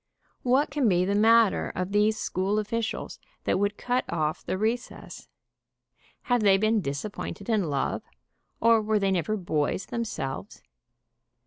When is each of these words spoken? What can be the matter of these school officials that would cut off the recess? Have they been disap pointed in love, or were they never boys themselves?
What 0.41 0.71
can 0.71 0.89
be 0.89 1.05
the 1.05 1.13
matter 1.13 1.71
of 1.75 1.91
these 1.91 2.17
school 2.19 2.57
officials 2.57 3.19
that 3.43 3.59
would 3.59 3.77
cut 3.77 4.03
off 4.11 4.43
the 4.43 4.57
recess? 4.57 5.27
Have 6.23 6.41
they 6.41 6.57
been 6.57 6.81
disap 6.81 7.11
pointed 7.13 7.49
in 7.49 7.65
love, 7.69 8.01
or 8.59 8.81
were 8.81 8.97
they 8.97 9.11
never 9.11 9.37
boys 9.37 9.85
themselves? 9.85 10.63